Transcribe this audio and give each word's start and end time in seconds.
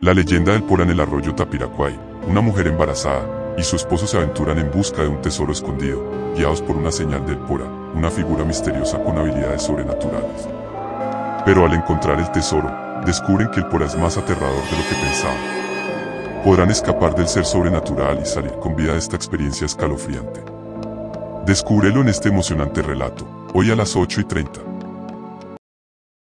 La 0.00 0.12
leyenda 0.12 0.52
del 0.52 0.62
Pora 0.62 0.84
en 0.84 0.90
el 0.90 1.00
arroyo 1.00 1.34
Tapiracuay. 1.34 1.98
Una 2.28 2.42
mujer 2.42 2.66
embarazada 2.66 3.54
y 3.56 3.62
su 3.62 3.76
esposo 3.76 4.06
se 4.06 4.18
aventuran 4.18 4.58
en 4.58 4.70
busca 4.70 5.00
de 5.00 5.08
un 5.08 5.22
tesoro 5.22 5.52
escondido, 5.52 6.34
guiados 6.36 6.60
por 6.60 6.76
una 6.76 6.92
señal 6.92 7.24
del 7.24 7.38
Pora, 7.38 7.64
una 7.94 8.10
figura 8.10 8.44
misteriosa 8.44 9.02
con 9.02 9.16
habilidades 9.16 9.62
sobrenaturales. 9.62 10.46
Pero 11.46 11.64
al 11.64 11.72
encontrar 11.72 12.20
el 12.20 12.30
tesoro, 12.30 12.70
descubren 13.06 13.50
que 13.50 13.60
el 13.60 13.68
Pora 13.68 13.86
es 13.86 13.96
más 13.96 14.18
aterrador 14.18 14.62
de 14.64 14.76
lo 14.76 14.82
que 14.86 14.94
pensaban. 15.02 16.42
Podrán 16.44 16.70
escapar 16.70 17.14
del 17.14 17.26
ser 17.26 17.46
sobrenatural 17.46 18.20
y 18.20 18.26
salir 18.26 18.52
con 18.60 18.76
vida 18.76 18.92
de 18.92 18.98
esta 18.98 19.16
experiencia 19.16 19.64
escalofriante. 19.64 20.44
Descúbrelo 21.46 22.02
en 22.02 22.08
este 22.08 22.28
emocionante 22.28 22.82
relato, 22.82 23.26
hoy 23.54 23.70
a 23.70 23.74
las 23.74 23.96
8 23.96 24.20
y 24.20 24.24
30. 24.24 24.65